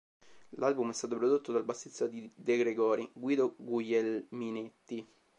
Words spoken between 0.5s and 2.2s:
L'album è stato prodotto dal bassista